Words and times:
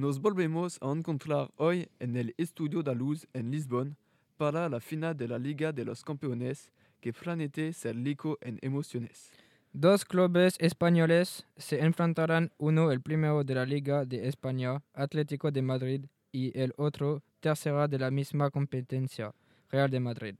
Nos 0.00 0.18
volvemos 0.18 0.78
a 0.80 0.90
encontrar 0.92 1.50
hoy 1.56 1.86
en 1.98 2.16
el 2.16 2.34
Estudio 2.38 2.82
da 2.82 2.94
Luz 2.94 3.28
en 3.34 3.50
Lisbon 3.50 3.98
para 4.38 4.66
la 4.70 4.80
final 4.80 5.14
de 5.14 5.28
la 5.28 5.38
Liga 5.38 5.72
de 5.72 5.84
los 5.84 6.02
Campeones 6.02 6.72
que 7.02 7.12
promete 7.12 7.74
ser 7.74 7.96
rico 7.96 8.38
en 8.40 8.58
emociones. 8.62 9.30
Dos 9.74 10.06
clubes 10.06 10.56
españoles 10.58 11.44
se 11.58 11.80
enfrentarán, 11.80 12.50
uno 12.56 12.90
el 12.92 13.02
primero 13.02 13.44
de 13.44 13.54
la 13.54 13.66
Liga 13.66 14.06
de 14.06 14.26
España, 14.26 14.82
Atlético 14.94 15.50
de 15.50 15.60
Madrid, 15.60 16.06
y 16.32 16.58
el 16.58 16.72
otro 16.78 17.22
tercera 17.40 17.86
de 17.86 17.98
la 17.98 18.10
misma 18.10 18.48
competencia, 18.48 19.34
Real 19.70 19.90
de 19.90 20.00
Madrid. 20.00 20.34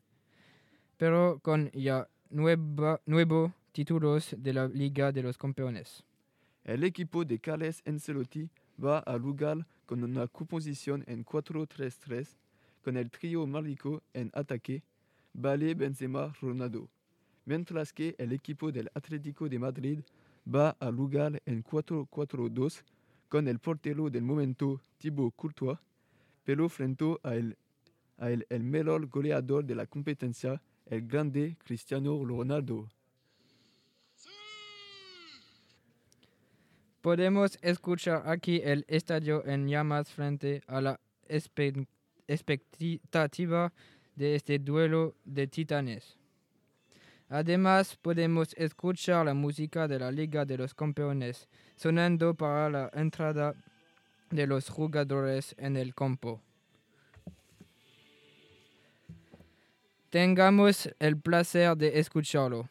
Pero 0.97 1.39
con 1.43 1.71
ya 1.73 2.09
nueva, 2.31 3.03
nuevos 3.05 3.53
títulos 3.73 4.35
de 4.39 4.55
la 4.55 4.69
Liga 4.69 5.13
de 5.13 5.23
los 5.23 5.37
Campeones. 5.37 6.03
El 6.65 6.83
equipo 6.85 7.27
de 7.27 7.39
Carles 7.39 7.83
Ancelotti 7.85 8.49
va 8.83 9.03
a 9.07 9.19
jugar 9.19 9.67
con 9.87 10.03
una 10.05 10.27
composición 10.29 11.05
en 11.07 11.25
4-3-3 11.25 12.37
con 12.83 12.97
el 12.97 13.11
trío 13.11 13.47
mágico 13.47 14.03
en 14.15 14.31
ataque, 14.35 14.83
Vale, 15.33 15.75
Benzema, 15.75 16.33
Ronaldo, 16.41 16.89
mientras 17.45 17.93
que 17.93 18.15
el 18.19 18.33
equipo 18.33 18.73
del 18.73 18.91
Atlético 18.95 19.49
de 19.49 19.59
Madrid 19.59 20.01
va 20.47 20.77
a 20.81 20.91
jugar 20.91 21.41
en 21.47 21.63
4-4-2 21.63 22.83
con 23.29 23.47
el 23.47 23.59
portero 23.61 24.11
del 24.11 24.23
momento 24.23 24.81
Thibaut 24.99 25.35
Courtois, 25.37 25.79
pero 26.45 26.69
frente 26.69 27.17
a 27.23 27.37
el, 27.37 27.57
a 28.19 28.31
el, 28.31 28.45
el 28.49 28.65
mejor 28.65 29.07
goleador 29.07 29.65
de 29.65 29.77
la 29.77 29.87
competencia, 29.87 30.61
el 30.87 31.07
grande 31.07 31.57
Cristiano 31.65 32.25
Ronaldo. 32.25 32.89
Podemos 37.01 37.59
escuchar 37.63 38.23
aquí 38.27 38.61
el 38.63 38.85
estadio 38.87 39.43
en 39.47 39.67
llamas 39.67 40.11
frente 40.11 40.61
a 40.67 40.83
la 40.83 41.01
expectativa 42.29 43.73
de 44.15 44.35
este 44.35 44.59
duelo 44.59 45.15
de 45.25 45.47
titanes. 45.47 46.19
Además, 47.31 47.97
podemos 47.97 48.53
escuchar 48.55 49.25
la 49.25 49.33
música 49.33 49.89
de 49.89 49.99
la 49.99 50.11
Liga 50.11 50.45
de 50.45 50.59
los 50.59 50.75
Campeones 50.75 51.49
sonando 51.77 52.35
para 52.35 52.69
la 52.69 52.91
entrada 52.93 53.55
de 54.31 54.47
los 54.47 54.69
jugadores 54.69 55.55
en 55.57 55.79
el 55.79 55.95
campo. 55.95 56.43
Tengamos 60.11 60.91
el 60.99 61.17
placer 61.19 61.77
de 61.79 61.99
escucharlo. 61.99 62.69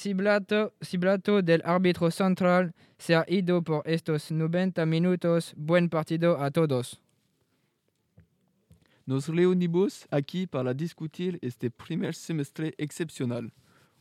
Ciblato, 0.00 0.72
ciblato 0.80 1.42
del 1.42 1.60
árbitro 1.64 2.08
central 2.12 2.72
se 2.98 3.16
ha 3.16 3.24
ido 3.26 3.60
por 3.62 3.82
estos 3.84 4.30
90 4.30 4.86
minutos. 4.86 5.52
Buen 5.56 5.88
partido 5.88 6.40
a 6.40 6.52
todos. 6.52 7.00
Nos 9.06 9.26
reunimos 9.26 10.06
aquí 10.12 10.46
para 10.46 10.72
discutir 10.72 11.40
este 11.42 11.68
primer 11.72 12.14
semestre 12.14 12.74
excepcional. 12.78 13.52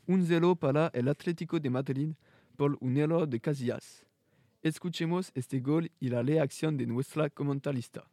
Un 0.06 0.23
cero 0.23 0.56
para 0.56 0.92
el 0.94 1.08
Atlético 1.08 1.59
de 1.59 1.72
Madrid 1.72 2.09
por 2.56 2.78
un 2.80 2.95
error 2.95 3.28
de 3.28 3.39
Casillas. 3.39 4.06
Escuchemos 4.61 5.32
este 5.34 5.59
gol 5.61 5.89
y 6.00 6.09
la 6.09 6.22
reacción 6.22 6.78
de 6.78 6.86
nuestra 6.86 7.28
comentarista. 7.32 8.04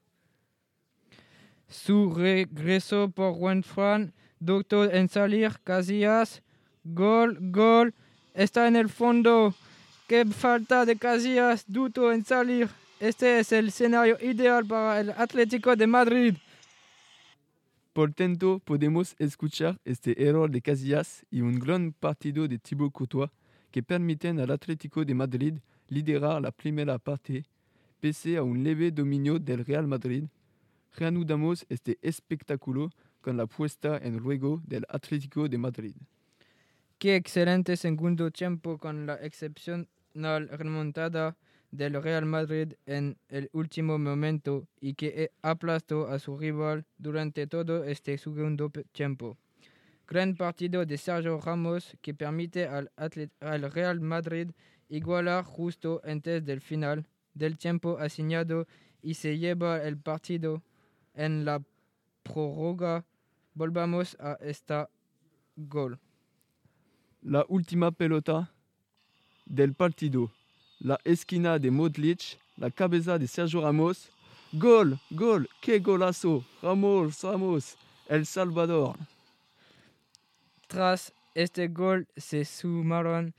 Su 1.68 2.14
regreso 2.14 3.10
por 3.10 3.34
Juan 3.34 4.14
doctor 4.40 4.94
en 4.94 5.10
salir, 5.10 5.58
Casillas, 5.62 6.42
gol, 6.84 7.38
gol, 7.40 7.94
está 8.34 8.68
en 8.68 8.76
el 8.76 8.88
fondo. 8.88 9.54
Qué 10.06 10.24
falta 10.26 10.84
de 10.84 10.96
Casillas, 10.96 11.64
dudo 11.66 12.12
en 12.12 12.24
salir. 12.24 12.68
Este 13.00 13.38
es 13.40 13.52
el 13.52 13.68
escenario 13.68 14.18
ideal 14.20 14.64
para 14.66 15.00
el 15.00 15.10
Atlético 15.10 15.74
de 15.76 15.86
Madrid. 15.86 16.34
Por 17.92 18.12
tanto, 18.12 18.60
podemos 18.64 19.14
escuchar 19.18 19.78
este 19.84 20.26
error 20.26 20.50
de 20.50 20.60
Casillas 20.60 21.24
y 21.30 21.40
un 21.40 21.58
gran 21.58 21.92
partido 21.92 22.48
de 22.48 22.58
Thibaut 22.58 22.92
Courtois 22.92 23.30
que 23.70 23.82
permiten 23.82 24.40
al 24.40 24.50
Atlético 24.50 25.04
de 25.04 25.14
Madrid 25.14 25.54
liderar 25.88 26.42
la 26.42 26.50
primera 26.50 26.98
parte, 26.98 27.44
pese 28.00 28.36
a 28.36 28.42
un 28.42 28.62
leve 28.62 28.90
dominio 28.90 29.38
del 29.38 29.64
Real 29.64 29.86
Madrid. 29.86 30.24
Reanudamos 30.96 31.64
este 31.68 31.98
espectáculo 32.02 32.90
con 33.20 33.36
la 33.36 33.46
puesta 33.46 33.96
en 33.98 34.20
juego 34.20 34.60
del 34.66 34.84
Atlético 34.88 35.48
de 35.48 35.58
Madrid. 35.58 35.94
Qué 37.04 37.16
excelente 37.16 37.76
segundo 37.76 38.30
tiempo 38.30 38.78
con 38.78 39.04
la 39.04 39.16
excepcional 39.16 40.48
remontada 40.48 41.36
del 41.70 42.02
Real 42.02 42.24
Madrid 42.24 42.72
en 42.86 43.18
el 43.28 43.50
último 43.52 43.98
momento 43.98 44.66
y 44.80 44.94
que 44.94 45.30
aplastó 45.42 46.08
a 46.08 46.18
su 46.18 46.38
rival 46.38 46.86
durante 46.96 47.46
todo 47.46 47.84
este 47.84 48.16
segundo 48.16 48.72
tiempo. 48.92 49.36
Gran 50.08 50.34
partido 50.34 50.86
de 50.86 50.96
Sergio 50.96 51.38
Ramos 51.42 51.94
que 52.00 52.14
permite 52.14 52.66
al 52.66 52.90
Real 53.70 54.00
Madrid 54.00 54.52
igualar 54.88 55.44
justo 55.44 56.00
antes 56.04 56.42
del 56.42 56.62
final 56.62 57.06
del 57.34 57.58
tiempo 57.58 57.98
asignado 57.98 58.66
y 59.02 59.12
se 59.12 59.36
lleva 59.36 59.82
el 59.82 59.98
partido 59.98 60.62
en 61.12 61.44
la 61.44 61.62
prórroga. 62.22 63.04
Volvamos 63.52 64.16
a 64.18 64.38
esta 64.40 64.88
gol. 65.54 66.00
La 67.24 67.44
última 67.48 67.90
pelota 67.90 68.50
del 69.46 69.74
partido. 69.74 70.30
La 70.80 70.98
esquina 71.04 71.58
de 71.58 71.70
Modric, 71.70 72.38
la 72.56 72.70
cabeza 72.70 73.18
de 73.18 73.26
Sergio 73.26 73.62
Ramos. 73.62 74.10
Gol, 74.52 74.98
gol, 75.10 75.48
qué 75.60 75.78
golazo. 75.78 76.44
Ramos, 76.62 77.22
Ramos, 77.22 77.76
El 78.08 78.26
Salvador. 78.26 78.96
Tras 80.68 81.12
este 81.34 81.68
gol 81.68 82.06
se 82.16 82.44
sumaron 82.44 83.34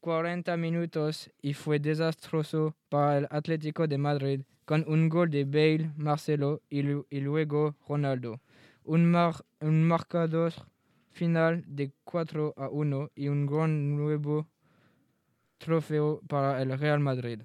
40 0.00 0.56
minutos 0.56 1.30
y 1.42 1.52
fue 1.54 1.78
desastroso 1.78 2.74
para 2.88 3.18
el 3.18 3.28
Atlético 3.30 3.86
de 3.86 3.98
Madrid 3.98 4.40
con 4.64 4.84
un 4.88 5.08
gol 5.08 5.30
de 5.30 5.44
Bale, 5.44 5.90
Marcelo 5.96 6.62
y, 6.70 6.82
lu- 6.82 7.06
y 7.10 7.20
luego 7.20 7.76
Ronaldo. 7.88 8.40
Un 8.84 9.10
marcador 9.60 10.52
final 11.12 11.64
de 11.66 11.92
4 12.04 12.54
a 12.56 12.68
1 12.68 13.10
y 13.14 13.28
un 13.28 13.46
gran 13.46 13.96
nuevo 13.96 14.48
trofeo 15.58 16.20
para 16.28 16.60
el 16.60 16.76
Real 16.78 16.98
Madrid. 17.00 17.42